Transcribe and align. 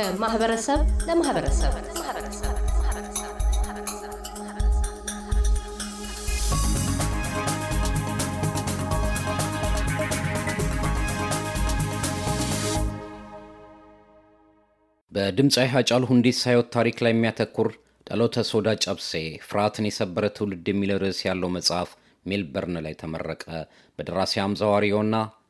ከማህበረሰብ 0.00 0.80
ለማህበረሰብ 1.08 1.72
በድምፃዊ 15.12 15.66
ሃጫሉ 15.72 16.02
ሁንዴሳ 16.10 16.42
ሕይወት 16.46 16.68
ታሪክ 16.74 16.98
ላይ 17.04 17.12
የሚያተኩር 17.14 17.68
ጸሎተ 18.06 18.44
ሶዳ 18.50 18.68
ጨብሴ 18.84 19.10
ፍርሃትን 19.48 19.88
የሰበረ 19.88 20.26
ትውልድ 20.36 20.68
የሚል 20.72 20.92
ርዕስ 21.02 21.20
ያለው 21.26 21.50
መጽሐፍ 21.56 21.90
ሜልበርን 22.26 22.78
ላይ 22.86 22.94
ተመረቀ። 23.02 23.44
በደራሲ 23.98 24.34
ሐምዛ 24.42 24.62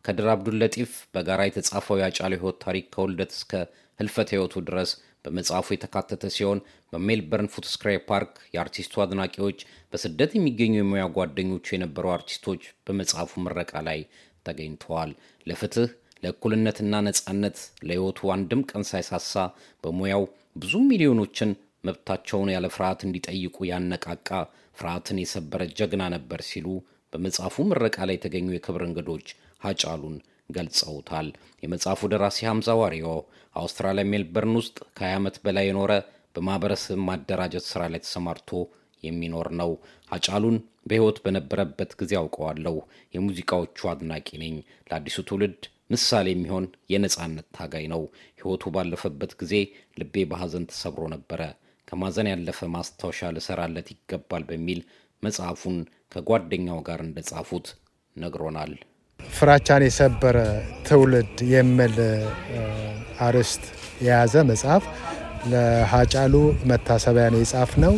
ከድር 0.06 0.28
አብዱለጢፍ 0.34 0.92
በጋራ 1.14 1.40
የተጻፈው 1.46 1.98
የሃጫሉ 1.98 2.32
ሕይወት 2.36 2.58
ታሪክ 2.64 2.86
ከውልደት 2.94 3.32
እስከ 3.36 3.52
ህልፈት 4.00 4.28
ሕይወቱ 4.34 4.62
ድረስ 4.68 4.90
በመጽሐፉ 5.24 5.66
የተካተተ 5.72 6.24
ሲሆን 6.34 6.58
በሜልበርን 6.92 7.50
ፉትስክሬ 7.54 7.90
ፓርክ 8.08 8.34
የአርቲስቱ 8.54 9.02
አድናቂዎች፣ 9.04 9.58
በስደት 9.92 10.30
የሚገኙ 10.36 10.74
የሙያ 10.78 11.04
ጓደኞቹ 11.16 11.66
የነበሩ 11.74 12.06
አርቲስቶች 12.14 12.62
በመጽሐፉ 12.86 13.42
ምረቃ 13.44 13.72
ላይ 13.88 14.00
ተገኝተዋል። 14.46 15.10
ለፍትህ 15.46 15.90
ለእኩልነትና 16.22 16.94
ነጻነት 17.06 17.58
ለሕይወቱ 17.88 18.30
አንድም 18.34 18.62
ቀን 18.70 18.82
ሳይሳሳ 18.90 19.34
በሙያው 19.84 20.24
ብዙ 20.56 20.72
ሚሊዮኖችን 20.88 21.50
መብታቸውን 21.84 22.48
ያለ 22.54 22.66
ፍርሃት 22.74 23.00
እንዲጠይቁ 23.06 23.56
ያነቃቃ 23.70 24.28
ፍርሃትን 24.78 25.20
የሰበረ 25.22 25.62
ጀግና 25.78 26.02
ነበር 26.14 26.40
ሲሉ 26.48 26.66
በመጽሐፉ 27.12 27.64
ምረቃ 27.70 27.98
ላይ 28.08 28.16
የተገኙ 28.16 28.48
የክብር 28.54 28.82
እንግዶች 28.88 29.28
ሃጫሉን 29.64 30.16
ገልጸውታል። 30.56 31.28
የመጽሐፉ 31.62 32.10
ደራሲ 32.12 32.38
ሐምዛ 32.48 32.70
ዋሪዮ 32.80 33.06
አውስትራሊያ 33.56 34.04
ሜልበርን 34.10 34.54
ውስጥ 34.60 34.76
ከ20 34.98 35.16
ዓመት 35.18 35.36
በላይ 35.44 35.66
የኖረ 35.68 35.92
በማህበረሰብ 36.34 36.98
ማደራጀት 37.06 37.64
ስራ 37.70 37.82
ላይ 37.92 38.00
ተሰማርቶ 38.04 38.50
የሚኖር 39.02 39.48
ነው። 39.60 39.70
ሃጫሉን 40.10 40.56
በሕይወት 40.88 41.18
በነበረበት 41.24 41.90
ጊዜ 42.00 42.12
አውቀዋለሁ። 42.20 42.76
የሙዚቃዎቹ 43.14 43.88
አድናቂ 43.92 44.28
ነኝ። 44.42 44.54
ለአዲሱ 44.88 45.18
ትውልድ 45.28 45.62
ምሳሌ 45.90 46.26
የሚሆን 46.32 46.64
የነጻነት 46.92 47.46
ታጋይ 47.56 47.86
ነው። 47.92 48.02
ሕይወቱ 48.40 48.64
ባለፈበት 48.74 49.32
ጊዜ 49.40 49.54
ልቤ 50.00 50.24
በሐዘን 50.30 50.68
ተሰብሮ 50.70 51.04
ነበረ። 51.14 51.40
ከማዘን 51.88 52.30
ያለፈ 52.30 52.68
ማስታወሻ 52.74 53.30
ልሰራለት 53.36 53.88
ይገባል 53.94 54.44
በሚል 54.50 54.80
መጽሐፉን 55.22 55.78
ከጓደኛው 56.12 56.78
ጋር 56.88 57.00
እንደጻፉት 57.06 57.66
ነግሮናል። 58.16 58.72
ፍራቻን 59.36 59.82
የሰበረ 59.86 60.36
ትውልድ 60.86 61.34
የሚል 61.52 61.96
አርዕስት 63.26 63.62
የያዘ 64.04 64.34
መጽሐፍ 64.50 64.84
ለሃጫሉ 65.52 66.34
መታሰቢያን 66.70 67.36
የጻፍነው። 67.40 67.94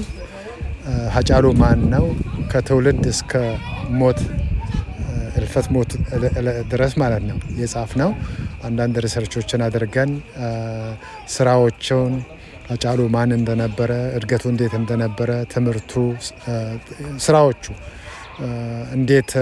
ሃጫሉ 1.14 1.46
ማን 1.60 1.80
ነው? 1.94 2.04
ከትውልድ 2.52 3.02
እስከ 3.12 3.32
ሞት 4.00 4.20
እልፈት 5.38 5.66
ሞት 5.74 5.90
ድረስ 6.72 6.92
ማለት 7.02 7.22
ነው 7.28 7.38
የጻፍነው። 7.60 8.10
አንዳንድ 8.64 8.96
ሪሰርቾችን 9.04 9.62
አድርገን 9.66 10.10
ስራዎችን 11.34 12.10
ሃጫሉ 12.68 13.00
ማን 13.14 13.30
እንደነበረ፣ 13.38 13.90
እድገቱ 14.18 14.44
እንዴት 14.52 14.74
እንደነበረ፣ 14.80 15.30
ትምህርቱ፣ 15.54 15.92
ስራዎቹ 17.24 17.64
እንዴት 18.96 19.32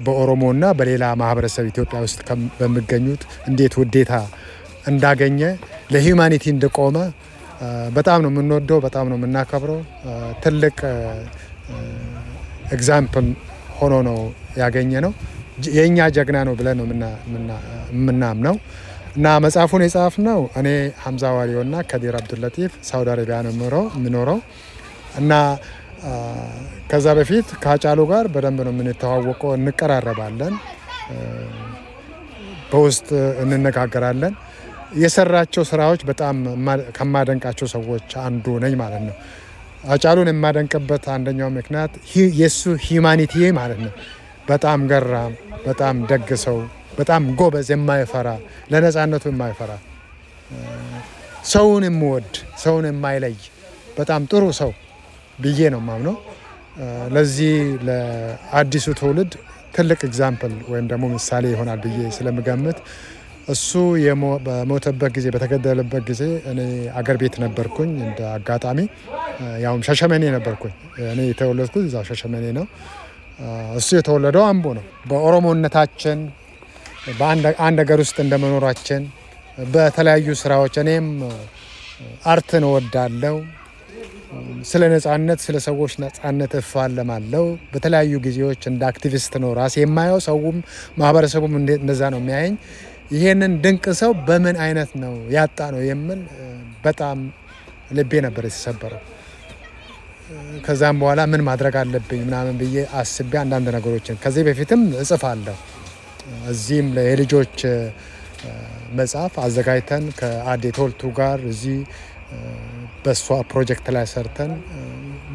በኦሮሞና 0.00 0.64
በሌላ 0.78 1.04
ማህበረሰብ 1.20 1.64
ኢትዮጵያ 1.70 1.98
ውስጥ 2.04 2.20
በሚገኙት 2.58 3.22
እንዴት 3.48 3.74
ውዴታ 3.80 4.12
እንዳገኘ 4.86 5.40
ለ 5.94 6.04
humanity 6.04 6.44
እንደቆመ 6.54 6.96
በጣም 7.96 8.18
ነው 8.24 8.30
የምንወደው፣ 8.32 8.78
በጣም 8.86 9.06
ነው 9.10 9.16
የምናከብረው። 9.18 9.78
ትልቅ 10.42 10.78
example 12.74 13.26
ሆኖ 13.78 13.94
ነው 14.08 14.18
ያገኘነው። 14.60 15.12
የእኛ 15.76 15.98
ጀግና 16.16 16.38
ነው 16.48 16.54
ብለን 16.58 16.76
ነው 16.78 16.86
የምናምነው 17.94 18.56
እና 19.16 19.26
መጽሐፉን 19.44 19.82
የጻፍ 19.84 20.14
ነው 20.26 20.40
እኔ 20.60 20.68
ሐምዛ 21.02 21.24
ዋሪዮ 21.36 21.58
እና 21.66 21.82
ከዲር 21.90 22.14
አብዱለጢፍ 22.20 22.72
ሳውዲ 22.88 23.08
አረቢያ 23.12 23.36
ነው 23.46 23.52
የምኖረው 23.96 24.38
እና 25.20 25.32
ከዛ 26.90 27.06
በፊት 27.18 27.46
ከሃጫሉ 27.62 28.00
ጋር 28.10 28.24
በደንብ 28.34 28.60
ነው 28.66 28.72
የምንተዋወቀው፣ 28.74 29.50
እንቀራረባለን፣ 29.58 30.54
በውስጥ 32.72 33.08
እንነጋገራለን። 33.42 34.34
የሰራቸው 35.02 35.62
ስራዎች 35.70 36.00
በጣም 36.10 36.36
ከማደንቃቸው 36.96 37.66
ሰዎች 37.74 38.10
አንዱ 38.24 38.46
ነኝ 38.64 38.74
ማለት 38.82 39.02
ነው። 39.08 39.16
ሃጫሉን 39.88 40.28
የማደንቅበት 40.32 41.04
አንደኛው 41.14 41.48
ምክንያት 41.56 41.92
የእሱ 42.38 42.74
ሂዩማኒቲ 42.84 43.34
ማለት 43.58 43.80
ነው። 43.84 43.92
በጣም 44.48 44.80
ገራም፣ 44.90 45.32
በጣም 45.66 45.96
ደግ 46.10 46.30
ሰው፣ 46.44 46.56
በጣም 46.98 47.22
ጎበዝ፣ 47.38 47.68
የማይፈራ 47.74 48.28
ለነፃነቱ 48.72 49.24
የማይፈራ 49.32 49.72
ሰውን 51.52 51.84
የምወድ 51.88 52.32
ሰውን 52.62 52.84
የማይለይ 52.90 53.36
በጣም 53.98 54.22
ጥሩ 54.30 54.44
ሰው 54.60 54.70
ብዬ 55.38 55.60
ነው 55.74 55.80
ማምነው። 55.80 56.16
ለዚህ 57.14 57.54
ለአዲሱ 57.86 58.86
ትውልድ 59.00 59.32
ትልቅ 59.74 60.00
example 60.08 60.54
ወይም 60.70 60.86
ደግሞ 60.90 61.04
ምሳሌ 61.14 61.44
ይሆናል 61.52 61.78
ብዬ 61.84 61.98
ስለምገምት 62.16 62.78
እሱ 63.48 63.70
በሞተበት 64.46 65.10
ጊዜ 65.16 65.26
በተገደለበት 65.34 66.02
ጊዜ 66.10 66.22
እኔ 66.50 66.60
አገር 66.98 67.16
ቤት 67.22 67.34
ነበርኩኝ። 67.44 67.90
እንደ 68.06 68.20
አጋጣሚ 68.36 68.78
ያውም 69.64 69.82
ሸሸመኔ 69.88 70.24
ነበርኩኝ። 70.36 70.74
እኔ 71.12 71.20
የተወለድኩት 71.30 71.84
እዛው 71.88 72.04
ሸሸመኔ 72.10 72.46
ነው። 72.58 72.66
እሱ 73.78 73.88
የተወለደው 73.98 74.44
አምቦ 74.50 74.66
ነው። 74.78 74.84
በኦሮሞነታችን 75.10 76.18
በአንድ 77.18 77.44
ሀገር 77.82 77.98
ውስጥ 78.04 78.16
እንደመኖራችን 78.24 79.02
በተለያዩ 79.72 80.28
ስራዎች 80.42 80.74
እኔም 80.82 81.08
አርትን 82.26 82.64
እወዳለው። 82.68 83.36
ስለ 84.70 84.82
ነጻነት፣ 84.92 85.38
ስለ 85.44 85.56
ሰዎች 85.66 85.92
ነጻነት 86.02 86.52
እፋለማለው። 86.60 87.44
በተለያዩ 87.72 88.12
ጊዜዎች 88.26 88.62
እንደ 88.70 88.82
አክቲቪስት 88.90 89.34
ነው 89.42 89.50
ራሴ 89.58 89.76
የማየው። 89.82 90.20
ሰውም 90.26 90.58
ማህበረሰቡም 90.98 91.54
እንደዛ 91.76 92.02
ነው 92.14 92.20
የሚያየኝ። 92.22 92.56
ይሄንን 93.14 93.52
ድንቅ 93.64 93.84
ሰው 94.00 94.12
በምን 94.28 94.56
አይነት 94.64 94.92
ነው 95.02 95.14
ያጣ 95.34 95.58
ነው 95.74 95.82
የምል 95.88 96.20
በጣም 96.84 97.18
ልቤ 97.96 98.12
ነበር 98.26 98.44
የተሰበረው። 98.48 99.02
ከዛም 100.64 100.96
በኋላ 101.00 101.20
ምን 101.32 101.42
ማድረግ 101.48 101.74
አለብኝ 101.80 102.20
ምናምን 102.28 102.54
ብዬ 102.60 102.76
አስቤ 103.00 103.32
አንዳንድ 103.40 103.68
ነገሮችን 103.76 104.16
ከዚህ 104.22 104.42
በፊትም 104.46 104.82
እጽፋለሁ። 105.02 105.56
እዚህም 106.52 106.88
የልጆች 107.08 107.56
መጽሐፍ 108.98 109.34
አዘጋጅተን 109.44 110.04
ከአዴ 110.18 110.64
ቶልቱ 110.76 111.10
ጋር 111.18 111.38
እዚህ 111.52 111.78
በእሷ 113.04 113.36
ፕሮጀክት 113.50 113.86
ላይ 113.96 114.04
ሰርተን 114.12 114.52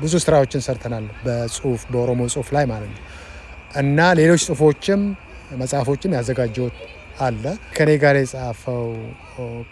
ብዙ 0.01 0.13
ስራዎችን 0.23 0.61
ሰርተናል። 0.67 1.05
በጽሁፍ 1.25 1.81
በኦሮሞ 1.91 2.21
ጽሁፍ 2.33 2.49
ላይ 2.55 2.65
ማለት 2.71 2.91
ነው 2.93 3.03
እና 3.81 3.99
ሌሎች 4.19 4.41
ጽሁፎችም 4.47 5.01
መጽሐፎችም 5.59 6.15
ያዘጋጀሁት 6.17 6.77
አለ። 7.19 7.43
ከኔ 7.75 7.89
ጋር 8.03 8.15
የጻፈው 8.19 8.83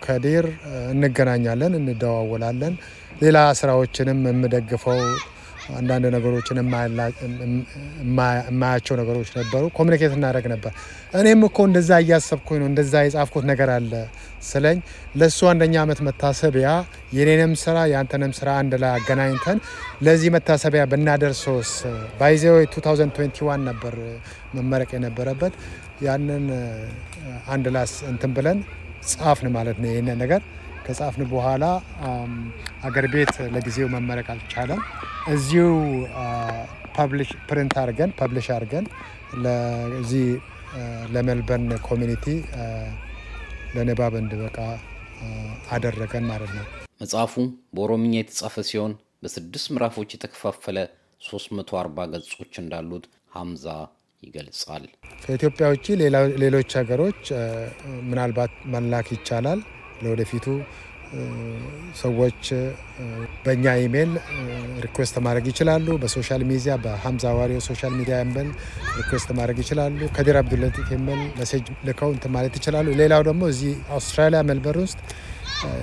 ከዲር 0.05 0.45
እንገናኛለን፣ 0.91 1.73
እንደዋወላለን። 1.81 2.73
ሌላ 3.21 3.37
ስራዎችንም 3.59 4.19
የምደግፈው 4.29 4.99
አንዳንድ 5.75 6.05
ነገሮችን 6.15 6.57
የማያቸው 8.49 8.95
ነገሮች 9.01 9.29
ነበሩ። 9.37 9.63
ኮሚኒኬት 9.77 10.13
እናደርግ 10.17 10.45
ነበር። 10.53 10.71
እኔም 11.13 11.41
እኮ 11.47 11.57
እንደዛ 11.67 11.91
እያሰብኩኝ 12.03 12.59
ነው 12.61 12.67
እንደዛ 12.71 12.93
የጻፍኩት 13.05 13.45
ነገር 13.51 13.69
አለ 13.75 13.91
ስለኝ 14.47 14.77
ለእሱ 15.19 15.39
አንደኛ 15.51 15.75
ዓመት 15.83 15.99
መታሰቢያ 16.07 16.69
የኔንም 17.17 17.53
ስራ 17.63 17.77
የአንተንም 17.91 18.33
ስራ 18.39 18.49
አንድ 18.61 18.73
ላይ 18.83 18.91
አገናኝተን 18.97 19.59
ለዚህ 20.05 20.31
መታሰቢያ 20.35 20.83
ብናደርሰውስ 20.91 21.71
ባይዜው 22.19 22.57
2021 22.67 23.65
ነበር 23.69 23.95
መመረቅ 24.55 24.89
የነበረበት 24.97 25.55
ያንን 26.07 26.45
አንድ 27.47 27.67
ላይ 27.75 27.88
ስ 27.88 27.93
እንትን 28.11 28.31
ብለን 28.37 28.59
ጻፍን 29.11 29.49
ማለት 29.55 29.77
ነው። 29.81 29.89
ይህንን 29.91 30.17
ነገር 30.23 30.41
ከጻፍን 30.87 31.23
በኋላ 31.31 31.63
አገር 32.87 33.05
ቤት 33.13 33.33
ለጊዜው 33.53 33.87
መመረቅ 33.95 34.27
አልቻለም። 34.33 34.81
እዚሁ 35.33 35.65
print 37.49 37.73
አድርገን 37.81 38.11
publish 38.19 38.47
አድርገን 38.55 38.85
ለዚህ 39.43 40.27
ለሜልበርን 41.13 41.71
community 41.87 42.25
ለንባብ 43.75 44.13
እንዲበቃ 44.21 44.57
አደረገን 45.75 46.25
ማለት 46.31 46.51
ነው። 46.57 46.65
መጽሐፉ 47.01 47.33
በኦሮምኛ 47.75 48.13
የተጻፈ 48.19 48.55
ሲሆን 48.69 48.93
በስድስት 49.23 49.67
ምዕራፎች 49.73 50.09
የተከፋፈለ 50.15 50.77
340 51.27 52.09
ገጾች 52.13 52.53
እንዳሉት 52.63 53.05
ሐምዛ 53.35 53.65
ይገልጻል። 54.23 54.83
ከኢትዮጵያ 55.23 55.65
ውጭ 55.73 55.85
ሌሎች 56.43 56.69
ሀገሮች 56.79 57.21
ምናልባት 58.09 58.53
መላክ 58.73 59.07
ይቻላል። 59.15 59.59
ለወደፊቱ 60.03 60.45
ሰዎች 62.01 62.41
በእኛ 63.43 63.65
email 63.83 64.11
request 64.85 65.15
ማድረግ 65.25 65.45
ይችላሉ። 65.51 65.87
በ 66.01 66.11
social 66.11 66.41
media 66.49 66.73
በሀምዛ 66.83 67.25
ዋሪዮ 67.37 67.59
social 67.67 67.93
media 67.99 68.15
email 68.25 68.49
request 68.97 69.29
ማድረግ 69.37 69.59
ይችላሉ። 69.63 70.09
ከዲር 70.17 70.37
አብዱለጢፍ 70.41 70.89
email 70.97 71.23
message 71.39 71.65
ልከው 71.87 72.11
እንትን 72.15 72.33
ማለት 72.37 72.55
ይችላሉ። 72.59 72.95
ሌላው 73.01 73.23
ደግሞ 73.29 73.43
እዚህ 73.53 73.73
አውስትራሊያ 73.97 74.41
ሜልበርን 74.49 74.77
ውስጥ 74.83 74.99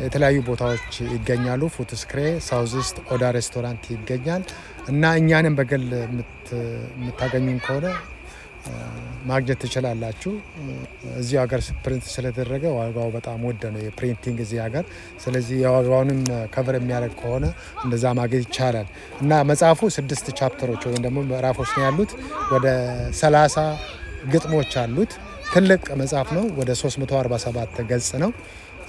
የተለያዩ 0.04 0.38
ቦታዎች 0.48 0.90
ይገኛሉ። 1.14 1.62
ፉትስክሬ 1.76 2.18
South 2.48 2.74
East 2.82 2.98
ኦዳ 3.14 3.30
ሬስቶራንት 3.36 3.84
ይገኛል 3.94 4.42
እና 4.88 5.12
እኛንም 5.20 5.54
በግል 5.60 5.86
የምታገኙን 6.98 7.58
ከሆነ 7.66 7.86
ማግኘት 9.26 9.58
ትችላላችሁ። 9.62 10.32
እዚህ 11.18 11.36
ሀገር 11.42 11.60
print 11.84 12.04
ስለተደረገ 12.14 12.64
ዋጋው 12.76 13.08
በጣም 13.14 13.38
ውድ 13.48 13.64
ነው 13.74 13.80
የ 13.84 13.95
printing 13.95 14.38
እዚህ 14.44 14.58
ሀገር። 14.64 14.84
ስለዚህ 15.24 15.56
የዋጋውንም 15.62 16.20
cover 16.54 16.76
የሚያደርግ 16.78 17.14
ከሆነ 17.20 17.44
እንደዛ 17.84 18.14
ማግኘት 18.20 18.44
ይቻላል 18.46 18.88
እና 19.22 19.42
መጽሐፉ 19.50 19.90
ስድስት 19.96 20.28
chapter 20.38 20.66
ኦች 20.66 20.82
ወይም 20.88 21.02
ደግሞ 21.06 21.20
ምዕራፎች 21.30 21.72
ነው 21.76 21.84
ያሉት። 21.86 22.12
ወደ 22.52 22.66
ሰላሳ 23.20 23.56
ግጥሞች 24.30 24.72
አሉት። 24.82 25.14
ትልቅ 25.54 25.82
መጽሐፍ 25.96 26.28
ነው። 26.36 26.44
ወደ 26.58 26.70
347 26.76 27.82
ገጽ 27.90 28.10
ነው 28.22 28.30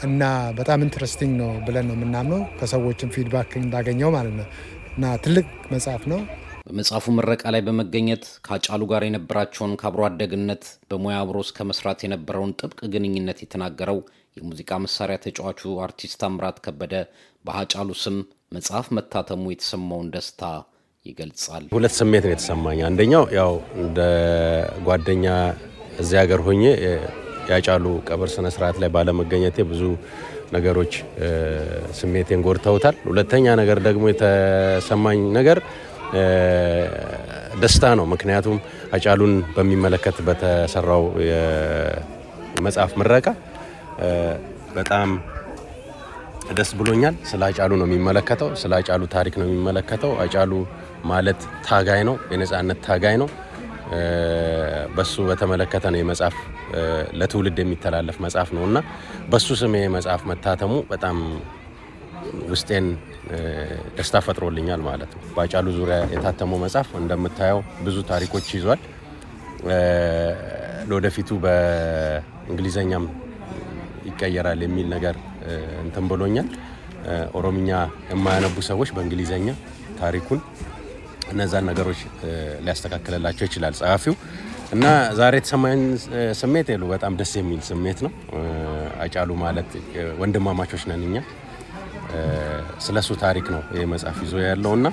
እና 0.05 0.23
በጣም 0.57 0.79
interesting 0.85 1.33
ነው 1.41 1.51
ብለን 1.67 1.85
ነው 1.89 1.95
የምናምነው 1.97 2.41
ከሰዎችም 2.59 3.11
feedback 3.15 3.51
እንዳገኘው 3.59 4.09
ማለት 4.15 4.35
ነው 4.39 4.47
እና 4.95 5.05
ትልቅ 5.23 5.45
መጽሐፍ 5.71 6.03
ነው። 6.11 6.19
በመጽሐፉ 6.65 7.05
ምረቃ 7.15 7.43
ላይ 7.53 7.61
በመገኘት 7.65 8.23
ከሀጫሉ 8.45 8.83
ጋር 8.91 9.03
የነበራቸውን 9.05 9.73
ከአብሮ 9.81 10.03
አደግነት 10.07 10.63
በሙያ 10.89 11.17
አብሮ 11.23 11.37
እስከ 11.45 11.67
መስራት 11.69 11.99
የነበረውን 12.05 12.55
ጥብቅ 12.59 12.79
ግንኙነት 12.93 13.39
የተናገረው 13.43 13.99
የሙዚቃ 14.37 14.79
መሳሪያ 14.85 15.17
ተጫዋቹ 15.25 15.73
አርቲስት 15.85 16.23
አምራት 16.27 16.57
ከበደ 16.65 16.93
በሀጫሉ 17.45 17.89
ስም 18.03 18.17
መጽሐፍ 18.55 18.87
መታተሙ 18.97 19.43
የተሰማውን 19.53 20.09
ደስታ 20.15 20.41
ይገልጻል። 21.05 21.63
ሁለት 21.75 21.93
ስሜት 21.99 22.23
ነው 22.27 22.33
የተሰማኝ። 22.33 22.79
አንደኛው 22.89 23.23
ያው 23.39 23.51
እንደ 23.83 23.99
ጓደኛ 24.87 25.25
እዚህ 25.99 26.17
ሀገር 26.21 26.41
ሆኜ 26.47 26.63
የአጫሉ 27.49 27.85
ቀብር 28.07 28.29
ስነ 28.33 28.47
ስርዓት 28.55 28.77
ላይ 28.83 28.89
ባለመገኘቴ 28.95 29.57
ብዙ 29.71 29.83
ነገሮች 30.53 30.93
ስሜቴን 31.99 32.41
ጎድተውታል። 32.45 32.95
ሁለተኛ 33.07 33.45
ነገር 33.61 33.77
ደግሞ 33.87 34.05
የተሰማኝ 34.11 35.21
ነገር 35.37 35.59
ደስታ 37.61 37.85
ነው። 37.99 38.05
ምክንያቱም 38.13 38.57
አጫሉን 38.95 39.33
በሚመለከት 39.55 40.17
በተሰራው 40.27 41.03
የመጽሐፍ 41.29 42.91
ምረቃ 42.99 43.27
በጣም 44.75 45.09
ደስ 46.53 46.71
ብሎኛል። 46.79 47.15
ስለ 47.29 47.41
አጫሉ 47.49 47.71
ነው 47.81 47.87
የሚመለከተው፣ 47.89 48.49
ስለ 48.61 48.71
አጫሉ 48.79 49.03
ታሪክ 49.15 49.35
ነው 49.39 49.47
የሚመለከተው። 49.47 50.11
አጫሉ 50.23 50.51
ማለት 51.05 51.39
ታጋይ 51.67 52.01
ነው፣ 52.09 52.15
የነጻነት 52.33 52.79
ታጋይ 52.87 53.15
ነው። 53.21 53.29
በሱ 54.95 55.15
በተመለከተ 55.27 55.85
ነው 55.93 55.99
የመጽሐፍ 56.01 56.35
ለትውልድ 57.19 57.57
የሚተላለፍ 57.61 58.17
መጽሐፍ 58.25 58.49
ነው 58.55 58.63
እና 58.69 58.77
በሱ 59.31 59.47
ስም 59.59 59.73
መጽሐፍ 59.95 60.21
መታተሙ 60.31 60.73
በጣም 60.89 61.17
ውስጤን 62.51 62.85
ደስታ 63.97 64.15
ፈጥሮልኛል 64.25 64.81
ማለት 64.87 65.11
ነው። 65.15 65.21
በአጫሉ 65.35 65.67
ዙሪያ 65.77 65.97
የታተመው 66.13 66.59
መጽሐፍ 66.63 66.89
እንደምታየው 67.01 67.59
ብዙ 67.85 67.97
ታሪኮች 68.11 68.47
ይዟል። 68.55 68.81
ለወደፊቱ 70.89 71.29
በእንግሊዘኛም 71.45 73.05
ይቀየራል 74.09 74.59
የሚል 74.65 74.87
ነገር 74.95 75.15
እንትን 75.83 76.05
ብሎኛል። 76.11 76.49
ኦሮምኛ 77.39 77.69
የማያነቡ 78.11 78.57
ሰዎች 78.69 78.89
በእንግሊዘኛ 78.95 79.47
ታሪኩን 79.99 80.39
እነዛን 81.31 81.65
ነገሮች 81.69 81.99
ሊያስተካክልላቸው 82.65 83.45
ይችላል 83.47 83.73
ጸሐፊው 83.79 84.15
እና 84.75 84.85
ዛሬ 85.19 85.33
የተሰማኝ 85.39 85.81
ስሜት 86.39 86.67
የሉ 86.73 86.83
በጣም 86.93 87.13
ደስ 87.19 87.31
የሚል 87.39 87.59
ስሜት 87.67 87.99
ነው። 88.05 88.11
አጫሉ 89.05 89.31
ማለት 89.43 89.69
ወንድማማቾች 90.21 90.83
ነን 90.89 91.03
እኛ 91.07 91.17
ስለ 92.85 92.97
እሱ 93.03 93.11
ታሪክ 93.21 93.45
ነው 93.53 93.61
ይህ 93.75 93.85
መጽሐፍ 93.91 94.17
ይዞ 94.25 94.33
ያለው 94.45 94.73
እና 94.77 94.87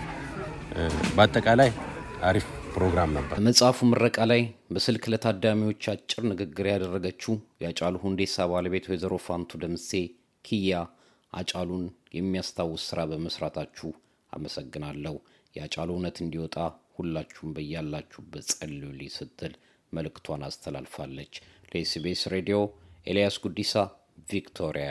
በአጠቃላይ 1.16 1.70
አሪፍ 2.28 2.44
ፕሮግራም 2.74 3.10
ነበር። 3.16 3.34
በመጽሐፉ 3.38 3.78
ምረቃ 3.90 4.18
ላይ 4.30 4.42
በስልክ 4.74 5.04
ለታዳሚዎች 5.12 5.82
አጭር 5.92 6.22
ንግግር 6.30 6.66
ያደረገችው 6.72 7.34
የአጫሉ 7.62 7.96
ሁንዴሳ 8.04 8.46
ባለቤት 8.52 8.86
ወይዘሮ 8.90 9.16
ፋንቱ 9.26 9.60
ደምሴ 9.62 9.90
ኪያ 10.44 10.76
አጫሉን 11.32 11.84
የሚያስታውስ 12.16 12.82
ስራ 12.90 13.00
በመስራታችሁ 13.10 13.90
አመሰግናለሁ። 14.32 15.14
የአጫሉ 15.54 15.88
እውነት 15.96 16.16
እንዲወጣ 16.24 16.56
ሁላችሁም 16.98 17.52
በያላችሁበት 17.56 18.46
ጸልዩልኝ 18.52 19.10
ስትል 19.16 19.54
መልእክቷን 19.92 20.44
አስተላልፋለች። 20.48 21.34
ለኤስቢኤስ 21.72 22.22
ሬዲዮ 22.34 22.58
ኤልያስ 23.06 23.36
ጉዲሳ 23.44 23.74
ቪክቶሪያ። 24.30 24.90